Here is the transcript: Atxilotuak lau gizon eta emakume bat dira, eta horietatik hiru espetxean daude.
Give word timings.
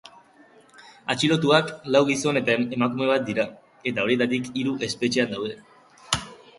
Atxilotuak 1.13 1.69
lau 1.97 2.01
gizon 2.09 2.41
eta 2.43 2.57
emakume 2.79 3.11
bat 3.13 3.29
dira, 3.31 3.47
eta 3.93 4.09
horietatik 4.09 4.53
hiru 4.59 4.79
espetxean 4.93 5.35
daude. 5.39 6.23